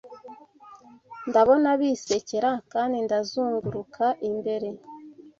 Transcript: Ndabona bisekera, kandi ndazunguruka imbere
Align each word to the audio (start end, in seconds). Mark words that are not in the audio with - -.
Ndabona 1.29 1.69
bisekera, 1.79 2.51
kandi 2.73 2.97
ndazunguruka 3.05 4.05
imbere 4.29 4.67